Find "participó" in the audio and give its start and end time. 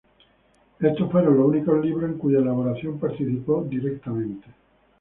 2.97-3.61